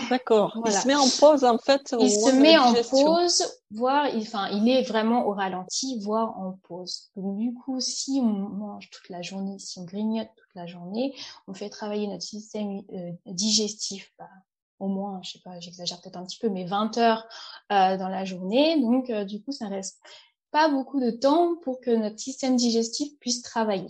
[0.09, 0.59] D'accord.
[0.65, 1.95] Il se met en pause en fait.
[1.99, 6.57] il se met en pause, voire, il, enfin, il est vraiment au ralenti, voire en
[6.63, 7.09] pause.
[7.15, 11.15] Donc du coup, si on mange toute la journée, si on grignote toute la journée,
[11.47, 14.29] on fait travailler notre système euh, digestif, bah,
[14.79, 17.25] au moins, je sais pas, j'exagère peut-être un petit peu, mais 20 heures
[17.71, 18.79] euh, dans la journée.
[18.81, 19.99] Donc euh, du coup, ça reste
[20.51, 23.89] pas beaucoup de temps pour que notre système digestif puisse travailler.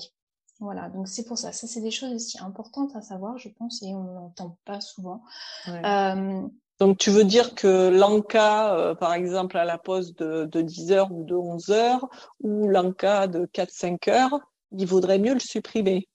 [0.64, 1.52] Voilà, donc c'est pour ça.
[1.52, 5.22] Ça, c'est des choses aussi importantes à savoir, je pense, et on n'entend pas souvent.
[5.68, 6.42] Euh,
[6.80, 10.94] donc, tu veux dire que l'enca, euh, par exemple, à la pause de, de 10
[10.94, 12.08] heures ou de 11 heures,
[12.40, 14.40] ou l'enca de 4-5 heures,
[14.72, 16.08] il vaudrait mieux le supprimer?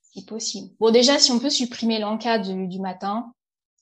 [0.00, 0.74] Si possible.
[0.80, 2.02] Bon, déjà, si on peut supprimer
[2.42, 3.34] du, du matin,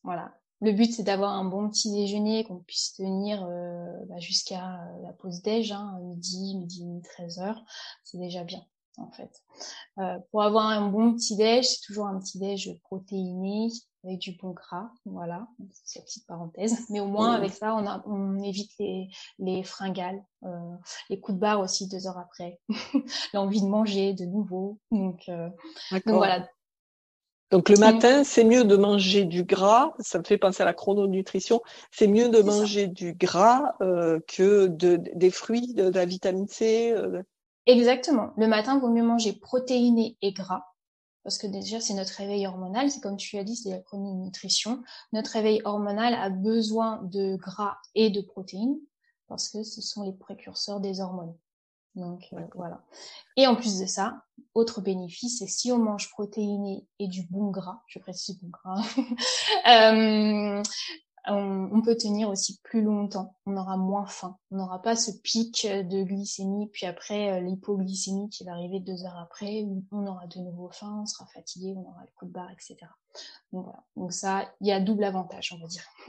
[0.02, 0.34] voilà.
[0.60, 5.12] Le but, c'est d'avoir un bon petit déjeuner qu'on puisse tenir euh, bah, jusqu'à la
[5.12, 7.64] pause déj, hein, midi, midi, 13 heures.
[8.02, 8.64] C'est déjà bien
[8.98, 9.42] en fait.
[9.98, 13.68] Euh, pour avoir un bon petit déj, c'est toujours un petit déj protéiné
[14.04, 15.46] avec du bon gras, voilà,
[15.84, 16.76] c'est la petite parenthèse.
[16.90, 20.74] Mais au moins avec ça, on, a, on évite les, les fringales, euh,
[21.08, 22.58] les coups de barre aussi deux heures après,
[23.32, 24.80] l'envie de manger de nouveau.
[24.90, 25.48] Donc, euh,
[25.92, 26.48] donc voilà.
[27.52, 29.92] Donc le matin, c'est mieux de manger du gras.
[30.00, 31.60] Ça me fait penser à la chrononutrition.
[31.90, 36.94] C'est mieux de manger du gras que de, des fruits, de, de la vitamine C.
[37.66, 38.32] Exactement.
[38.36, 40.66] Le matin, il vaut mieux manger protéiné et gras.
[41.22, 42.90] Parce que déjà, c'est notre réveil hormonal.
[42.90, 44.82] C'est comme tu as dit, c'est la chrononutrition.
[45.12, 48.78] Notre réveil hormonal a besoin de gras et de protéines
[49.28, 51.34] parce que ce sont les précurseurs des hormones.
[51.94, 52.82] Donc euh, voilà.
[53.36, 54.22] Et en plus de ça,
[54.54, 58.82] autre bénéfice, c'est si on mange protéiné et du bon gras, je précise bon gras,
[59.68, 60.62] euh,
[61.28, 63.36] on, peut tenir aussi plus longtemps.
[63.46, 64.36] On aura moins faim.
[64.50, 69.04] On n'aura pas ce pic de glycémie, puis après euh, l'hypoglycémie qui va arriver deux
[69.04, 72.26] heures après, où on aura de nouveau faim, on sera fatigué, on aura le coup
[72.26, 72.76] de barre, etc.
[73.52, 73.84] Donc voilà.
[73.96, 75.84] Donc ça, il y a double avantage, on va dire.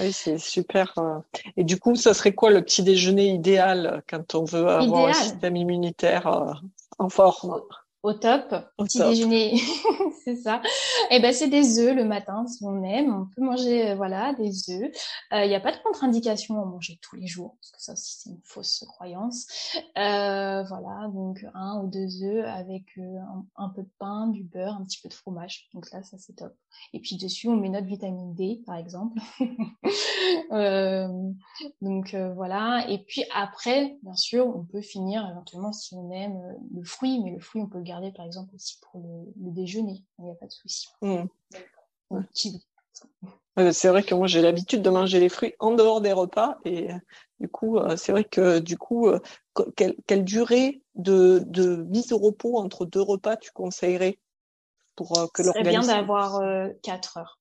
[0.00, 0.92] oui, c'est super.
[0.98, 1.20] Euh.
[1.56, 5.12] Et du coup, ça serait quoi le petit déjeuner idéal quand on veut avoir un
[5.14, 6.52] système immunitaire euh,
[6.98, 7.60] en forme?
[8.02, 8.54] Au top.
[8.78, 9.60] Petit déjeuner,
[10.24, 10.62] c'est ça.
[11.10, 13.12] Et eh ben c'est des œufs le matin si on aime.
[13.14, 14.90] On peut manger euh, voilà des œufs.
[15.32, 17.92] Il euh, n'y a pas de contre-indication à manger tous les jours parce que ça
[17.92, 19.46] aussi c'est une fausse croyance.
[19.98, 23.18] Euh, voilà donc un ou deux œufs avec euh,
[23.56, 25.68] un, peu de pain, du beurre, un petit peu de fromage.
[25.74, 26.54] Donc là ça c'est top.
[26.94, 29.20] Et puis dessus on met notre vitamine D par exemple.
[31.80, 32.86] donc voilà.
[32.88, 36.40] Et puis après bien sûr on peut finir éventuellement si on aime
[36.74, 40.04] le fruit, mais le fruit on peut le garder par exemple aussi pour le, déjeuner,
[40.18, 40.88] il n'y a pas de souci.
[41.02, 41.24] Mmh.
[43.72, 46.88] C'est vrai que moi j'ai l'habitude de manger les fruits en dehors des repas et
[47.40, 49.20] du coup euh, c'est vrai que du coup euh,
[50.06, 51.44] quelle, durée de,
[51.88, 54.18] mise au repos entre deux repas tu conseillerais
[54.94, 56.40] pour euh, que l'organisme bien d'avoir
[56.82, 57.40] 4 heures.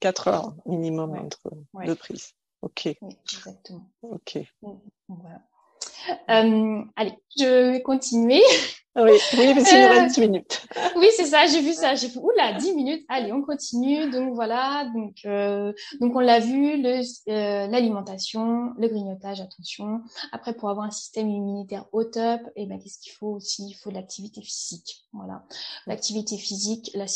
[0.00, 1.50] 4 heures minimum entre
[1.84, 2.34] deux prises.
[2.62, 2.86] Ok.
[2.86, 3.90] exactement.
[4.02, 4.38] Ok.
[4.62, 4.72] Mmh,
[5.08, 5.42] voilà.
[6.96, 8.42] allez, je vais continuer.
[8.94, 10.66] Oui, oui, mais c'est une 10 minutes.
[10.96, 11.94] oui, c'est ça, j'ai vu ça.
[11.94, 13.06] J'ai fait, oula, 10 minutes.
[13.08, 14.10] Allez, on continue.
[14.10, 20.02] Donc voilà, donc, euh, donc on l'a vu, le, euh, l'alimentation, le grignotage, attention.
[20.30, 23.66] Après, pour avoir un système immunitaire au top, et eh ben, qu'est-ce qu'il faut aussi?
[23.66, 25.06] Il faut de l'activité physique.
[25.14, 25.44] Voilà.
[25.86, 27.06] L'activité physique, la,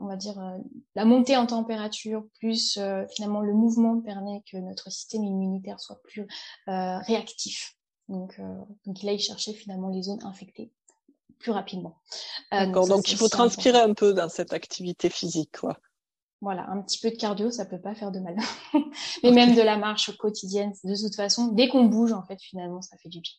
[0.00, 0.58] on va dire, euh,
[0.96, 6.00] la montée en température, plus euh, finalement le mouvement permet que notre système immunitaire soit
[6.02, 6.26] plus
[6.66, 7.76] réactif.
[8.12, 10.70] Donc, euh, donc il aille chercher finalement les zones infectées
[11.38, 11.96] plus rapidement.
[12.52, 15.76] Euh, D'accord, donc, il faut transpirer un peu dans cette activité physique, quoi.
[16.40, 18.36] Voilà, un petit peu de cardio, ça peut pas faire de mal.
[19.22, 22.80] Mais même de la marche quotidienne, de toute façon, dès qu'on bouge, en fait, finalement,
[22.80, 23.32] ça fait du bien.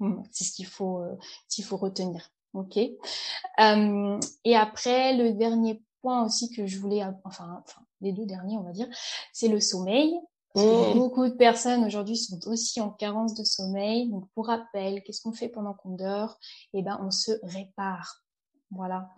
[0.00, 1.16] Mmh, c'est ce qu'il faut, euh,
[1.48, 2.30] qu'il faut retenir.
[2.54, 2.76] Ok.
[2.76, 8.56] Euh, et après, le dernier point aussi que je voulais, enfin, enfin, les deux derniers,
[8.56, 8.88] on va dire,
[9.32, 10.14] c'est le sommeil.
[10.56, 10.94] Mmh.
[10.94, 14.10] beaucoup de personnes aujourd'hui sont aussi en carence de sommeil.
[14.10, 16.38] Donc, pour rappel, qu'est-ce qu'on fait pendant qu'on dort?
[16.74, 18.24] Eh ben, on se répare.
[18.70, 19.10] Voilà.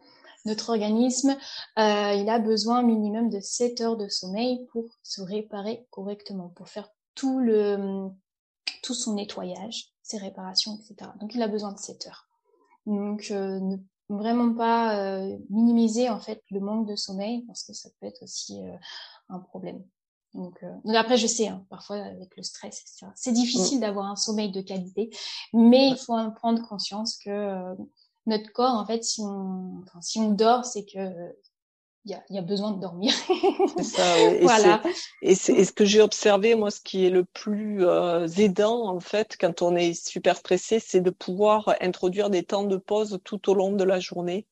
[0.45, 1.37] Notre organisme,
[1.79, 6.69] euh, il a besoin minimum de 7 heures de sommeil pour se réparer correctement, pour
[6.69, 8.09] faire tout le,
[8.83, 11.11] tout son nettoyage, ses réparations, etc.
[11.21, 12.29] Donc, il a besoin de 7 heures.
[12.87, 13.77] Donc, euh, ne
[14.09, 18.23] vraiment pas euh, minimiser en fait le manque de sommeil parce que ça peut être
[18.23, 18.77] aussi euh,
[19.29, 19.83] un problème.
[20.35, 23.13] Donc, euh, donc, après, je sais, hein, parfois avec le stress, etc.
[23.15, 23.81] C'est difficile mm.
[23.83, 25.11] d'avoir un sommeil de qualité,
[25.53, 27.75] mais il faut en prendre conscience que euh,
[28.27, 31.35] notre corps, en fait, si on, enfin, si on dort, c'est que
[32.05, 33.13] il y a, y a, besoin de dormir.
[33.77, 34.19] c'est ça.
[34.33, 34.83] Et voilà.
[35.23, 38.99] Et, c'est, ce que j'ai observé, moi, ce qui est le plus euh, aidant, en
[38.99, 43.49] fait, quand on est super stressé, c'est de pouvoir introduire des temps de pause tout
[43.49, 44.47] au long de la journée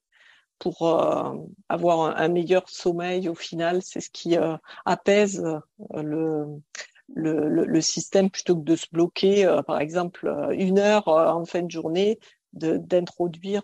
[0.61, 1.35] pour euh,
[1.69, 3.83] avoir un, meilleur sommeil au final.
[3.83, 6.47] C'est ce qui euh, apaise euh, le,
[7.49, 11.71] le, le, système plutôt que de se bloquer, par exemple, une heure en fin de
[11.71, 12.21] journée,
[12.53, 13.63] d'introduire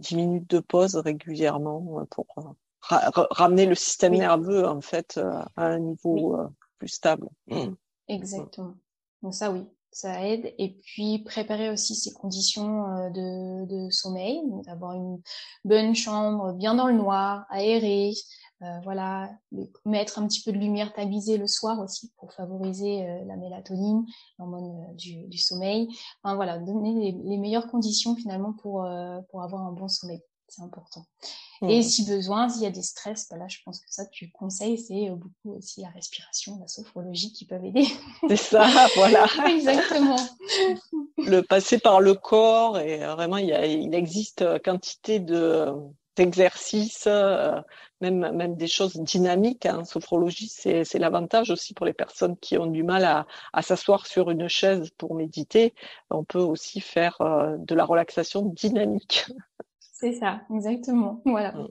[0.00, 2.26] 10 minutes de pause régulièrement pour
[2.80, 6.36] ramener le système nerveux en fait à un niveau
[6.78, 7.28] plus stable.
[7.46, 7.74] Mmh.
[8.08, 8.74] Exactement.
[9.22, 10.54] Donc ça oui, ça aide.
[10.58, 15.20] Et puis préparer aussi ses conditions euh, de, sommeil, d'avoir une
[15.64, 18.12] bonne chambre bien dans le noir, aérée,
[18.62, 19.30] euh, voilà,
[19.84, 24.04] mettre un petit peu de lumière tamisée le soir aussi pour favoriser euh, la mélatonine,
[24.38, 25.88] l'hormone du, sommeil.
[26.22, 28.86] Enfin voilà, donner les, les meilleures conditions finalement pour
[29.30, 31.04] pour avoir un bon sommeil, c'est important.
[31.62, 34.30] Et si besoin, s'il y a des stress, bah là, je pense que ça, tu
[34.30, 37.86] conseilles, c'est euh, beaucoup aussi la respiration, la sophrologie qui peuvent aider.
[38.28, 39.26] C'est ça, voilà.
[39.48, 40.16] Exactement.
[41.18, 45.72] Le passer par le corps et vraiment, il, y a, il existe quantité de
[46.18, 47.60] d'exercices, euh,
[48.00, 49.66] même même des choses dynamiques.
[49.66, 49.84] Hein.
[49.84, 54.06] Sophrologie, c'est c'est l'avantage aussi pour les personnes qui ont du mal à, à s'asseoir
[54.06, 55.74] sur une chaise pour méditer.
[56.10, 59.26] On peut aussi faire euh, de la relaxation dynamique.
[60.00, 61.20] C'est ça, exactement.
[61.24, 61.50] Voilà.
[61.52, 61.68] Mm.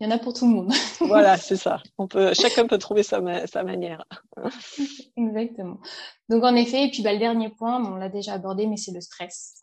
[0.00, 0.72] Il y en a pour tout le monde.
[1.00, 1.80] voilà, c'est ça.
[1.96, 4.04] On peut, chacun peut trouver sa, sa manière.
[5.16, 5.78] exactement.
[6.28, 8.90] Donc en effet, et puis bah, le dernier point, on l'a déjà abordé, mais c'est
[8.90, 9.60] le stress.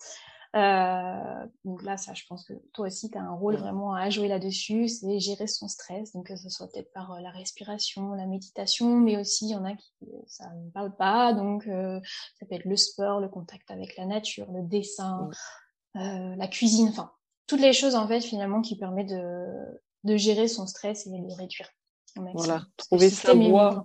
[0.55, 3.59] Euh, donc là, ça, je pense que toi aussi, tu as un rôle mm.
[3.59, 6.13] vraiment à jouer là-dessus, c'est gérer son stress.
[6.13, 9.55] Donc que ce soit peut-être par euh, la respiration, la méditation, mais aussi il y
[9.55, 9.91] en a qui
[10.27, 11.33] ça ne parle pas.
[11.33, 11.99] Donc euh,
[12.39, 15.29] ça peut être le sport, le contact avec la nature, le dessin,
[15.95, 15.99] mm.
[15.99, 17.11] euh, la cuisine, enfin
[17.49, 19.47] toutes les choses en fait finalement qui permettent de,
[20.03, 21.67] de gérer son stress et de le réduire.
[22.33, 23.83] Voilà, trouver sa voie.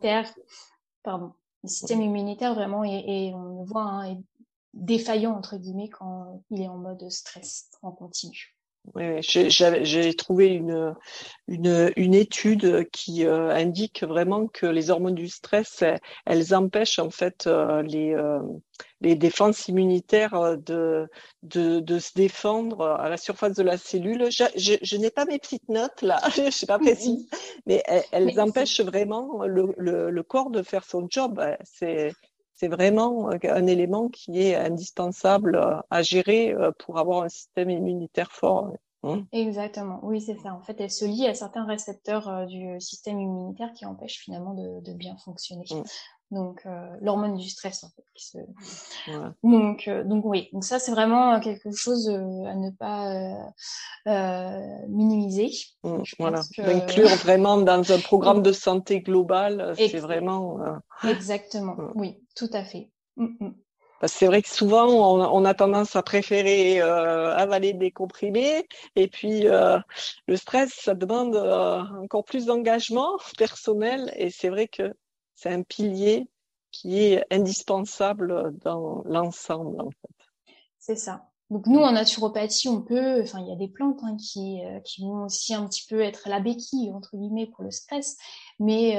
[1.02, 1.32] Pardon.
[1.62, 4.18] Le système immunitaire vraiment et on le voit hein, est
[4.74, 8.54] défaillant entre guillemets quand il est en mode stress en continu.
[8.92, 10.94] Oui, j'ai trouvé une,
[11.48, 15.82] une, une, étude qui euh, indique vraiment que les hormones du stress,
[16.26, 18.40] elles, empêchent en fait euh, les, euh,
[19.00, 21.08] les défenses immunitaires de,
[21.42, 24.30] de, de, se défendre à la surface de la cellule.
[24.30, 27.26] Je, je, je n'ai pas mes petites notes là, je sais pas précis,
[27.64, 31.42] mais elles, empêchent vraiment le, le, le, corps de faire son job.
[31.64, 32.12] C'est
[32.54, 38.72] c'est vraiment un élément qui est indispensable à gérer pour avoir un système immunitaire fort.
[39.04, 39.26] Hein.
[39.32, 40.54] Exactement, oui, c'est ça.
[40.54, 44.54] En fait, elle se lie à certains récepteurs euh, du système immunitaire qui empêchent finalement
[44.54, 45.64] de, bien fonctionner.
[45.70, 45.82] Mmh.
[46.34, 48.04] Donc, euh, l'hormone du stress, en fait.
[48.14, 48.38] Qui se...
[49.42, 53.52] donc, euh, donc, oui, donc ça, c'est vraiment quelque chose à ne pas
[54.88, 55.50] minimiser.
[55.82, 60.58] Mmh, voilà, inclure vraiment dans un programme de santé global, c'est vraiment.
[61.02, 62.90] Exactement, oui, tout à fait.
[63.16, 63.50] Mmh,
[64.06, 68.66] c'est vrai que souvent, on, a tendance à préférer euh, avaler des comprimés.
[68.96, 69.78] Et puis, euh,
[70.26, 74.12] le stress, ça demande euh, encore plus d'engagement personnel.
[74.16, 74.92] Et c'est vrai que
[75.34, 76.28] c'est un pilier
[76.70, 80.54] qui est indispensable dans l'ensemble, en fait.
[80.78, 81.28] C'est ça.
[81.50, 85.02] Donc nous en naturopathie, on peut, enfin il y a des plantes hein, qui qui
[85.02, 88.16] vont aussi un petit peu être la béquille entre guillemets pour le stress,
[88.58, 88.92] mais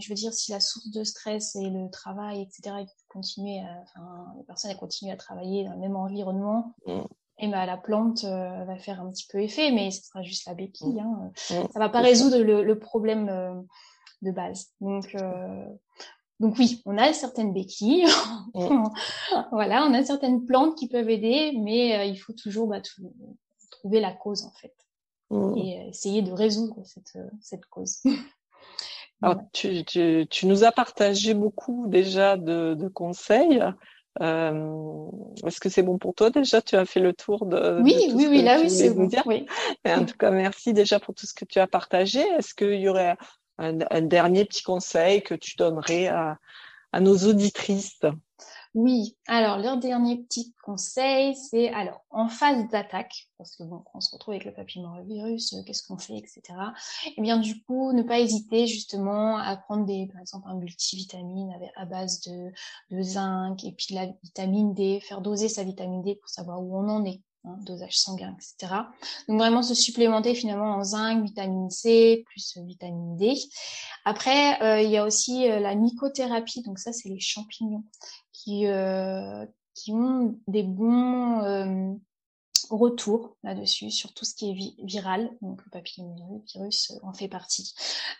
[0.00, 4.44] je veux dire si la source de stress est le travail, etc continuer, enfin, les
[4.44, 6.74] personnes elles continuent à travailler dans le même environnement.
[6.86, 7.00] Mm.
[7.42, 10.46] Et ben, la plante euh, va faire un petit peu effet, mais ce sera juste
[10.46, 10.94] la béquille.
[10.94, 10.98] Mm.
[11.00, 11.32] Hein.
[11.50, 11.68] Mm.
[11.72, 13.60] Ça va pas résoudre le, problème euh,
[14.22, 14.68] de base.
[14.80, 15.64] Donc, euh,
[16.40, 18.06] donc oui, on a certaines béquilles.
[19.52, 22.80] voilà, on a certaines plantes qui peuvent aider, mais il faut toujours bah,
[23.70, 24.74] trouver la cause en fait
[25.56, 28.02] et essayer de résoudre cette, cette cause.
[29.22, 33.62] Alors, tu, tu, tu, nous as partagé beaucoup déjà de, de conseils.
[34.20, 35.06] Euh,
[35.46, 36.62] Est-ce que c'est bon pour toi déjà?
[36.62, 37.80] Tu as fait le tour de.
[37.82, 39.06] Oui, oui, oui, là, oui, c'est bon.
[39.06, 39.22] Dire.
[39.26, 39.46] Oui.
[39.86, 42.20] en tout cas, merci déjà pour tout ce que tu as partagé.
[42.38, 43.16] Est-ce qu'il y aurait
[43.60, 46.38] un, dernier petit conseil que tu donnerais à,
[47.00, 48.00] nos auditrices?
[48.74, 54.00] Oui, alors leur dernier petit conseil, c'est alors en phase d'attaque, parce que bon, on
[54.00, 56.40] se retrouve avec le papillomavirus, euh, qu'est-ce qu'on fait, etc.
[57.06, 60.54] Et eh bien du coup, ne pas hésiter justement à prendre des, par exemple, un
[60.54, 62.52] multivitamine à base de,
[62.92, 66.62] de zinc et puis de la vitamine D, faire doser sa vitamine D pour savoir
[66.62, 67.20] où on en est.
[67.44, 68.74] Hein, dosage sanguin, etc.
[69.26, 73.34] Donc vraiment se supplémenter finalement en zinc, vitamine C, plus vitamine D.
[74.04, 77.84] Après, euh, il y a aussi euh, la mycothérapie, donc ça c'est les champignons
[78.34, 81.98] qui, euh, qui ont des bons
[82.72, 87.74] euh, retours là-dessus sur tout ce qui est viral, donc le papillomavirus en fait partie.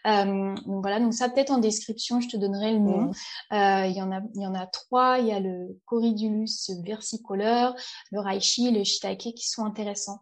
[0.07, 3.11] Euh, donc voilà, donc ça peut-être en description, je te donnerai le nom.
[3.53, 5.19] Euh, il y en a, il y en a trois.
[5.19, 7.75] Il y a le Coridulus versicoleur,
[8.11, 10.21] le Reishi, le Shiitake qui sont intéressants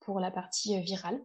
[0.00, 1.20] pour la partie virale.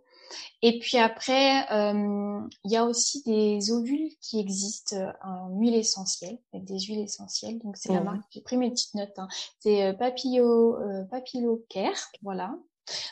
[0.62, 5.76] Et puis après, euh, il y a aussi des ovules qui existent euh, en huile
[5.76, 7.60] essentielle, avec des huiles essentielles.
[7.60, 8.04] Donc c'est la mmh.
[8.04, 9.18] marque, j'ai pris mes petites notes.
[9.18, 9.28] Hein.
[9.60, 10.78] C'est euh, Papillo,
[11.10, 12.56] Papillo Care, voilà.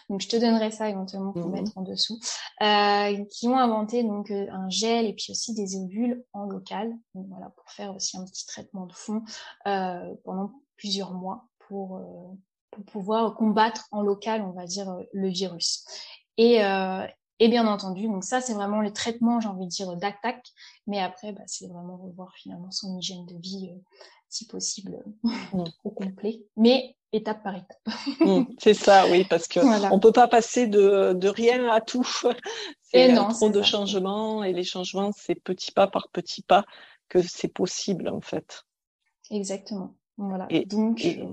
[0.09, 1.51] Donc je te donnerai ça éventuellement pour mmh.
[1.51, 2.17] mettre en dessous.
[3.29, 6.93] qui ont inventé donc un gel et puis aussi des ovules en local.
[7.13, 9.21] Donc voilà pour faire aussi un petit traitement de fond
[9.63, 12.01] pendant plusieurs mois pour
[12.71, 15.85] pour pouvoir combattre en local, on va dire, le virus.
[16.37, 17.05] Et, euh,
[17.39, 20.47] et bien entendu, donc ça c'est vraiment le traitement, j'ai envie de dire, d'attaque.
[20.87, 23.79] Mais après, bah, c'est vraiment revoir finalement son hygiène de vie, euh,
[24.29, 25.31] si possible, mm.
[25.83, 26.43] au complet.
[26.57, 27.95] Mais étape par étape.
[28.19, 29.59] Mm, c'est ça, oui, parce que
[29.91, 32.07] on peut pas passer de, de rien à tout.
[32.81, 36.63] C'est non, trop de changements et les changements, c'est petit pas par petit pas
[37.09, 38.63] que c'est possible en fait.
[39.31, 39.95] Exactement.
[40.17, 40.47] Voilà.
[40.49, 41.03] Et, donc.
[41.03, 41.25] Euh,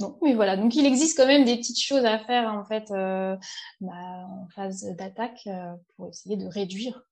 [0.00, 0.56] non, mais voilà.
[0.56, 3.36] Donc il existe quand même des petites choses à faire en fait euh,
[3.80, 7.04] bah, en phase d'attaque euh, pour essayer de réduire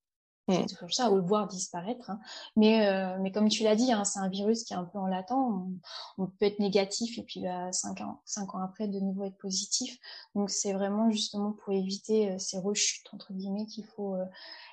[0.49, 0.65] mmh.
[0.91, 2.11] ça ou le voir disparaître.
[2.11, 2.19] Hein.
[2.57, 4.99] Mais euh, mais comme tu l'as dit, hein, c'est un virus qui est un peu
[4.99, 5.79] en latent.
[6.17, 9.39] On, peut être négatif et puis bah, cinq ans cinq ans après de nouveau être
[9.39, 9.99] positif.
[10.35, 14.17] Donc c'est vraiment justement pour éviter ces rechutes entre guillemets qu'il faut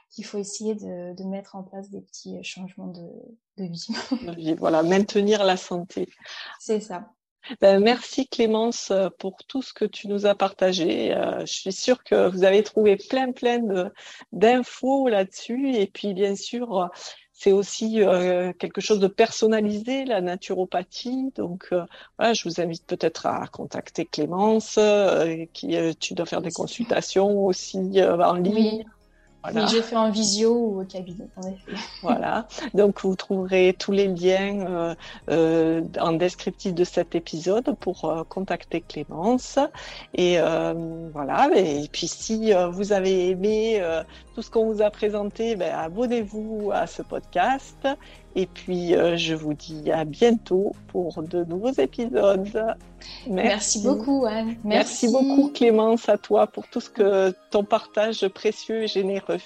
[0.10, 3.12] qu'il faut essayer de, de, mettre en place des petits changements de,
[3.58, 4.54] de vie.
[4.58, 6.08] voilà, maintenir la santé.
[6.58, 7.12] C'est ça.
[7.62, 11.14] Ben, merci Clémence euh, pour tout ce que tu nous as partagé.
[11.14, 13.92] Euh, je suis sûre que vous avez trouvé plein plein
[14.32, 15.74] d'infos là-dessus.
[15.76, 16.90] Et puis bien sûr,
[17.34, 21.32] c'est aussi euh, quelque chose de personnalisé, la naturopathie.
[21.36, 21.74] Donc
[22.18, 24.80] voilà, je vous invite peut-être à contacter Clémence,
[25.54, 28.86] qui tu dois faire des consultations aussi en ligne.
[29.52, 29.68] Voilà.
[29.68, 31.72] j'ai fait en visio ou au cabinet, en effet.
[32.02, 32.48] Voilà.
[32.74, 34.96] Donc, vous trouverez tous les liens euh,
[35.30, 39.60] euh, en descriptif de cet épisode pour euh, contacter Clémence.
[40.14, 40.74] Et euh,
[41.14, 41.50] voilà.
[41.56, 43.82] Et puis, si euh, vous avez aimé
[44.34, 47.88] tout ce qu'on vous a présenté, ben, abonnez-vous à ce podcast.
[48.36, 52.76] Et puis, je vous dis à bientôt pour de nouveaux épisodes.
[53.28, 54.58] Merci, Merci beaucoup, Anne.
[54.64, 55.08] Merci.
[55.08, 59.40] Merci beaucoup, Clémence, à toi pour tout ce que ton partage précieux et généreux.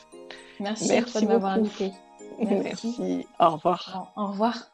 [0.59, 1.91] Merci, Merci de m'avoir invité.
[2.39, 2.95] Merci.
[2.99, 3.27] Merci.
[3.39, 4.11] Au revoir.
[4.15, 4.71] Au revoir.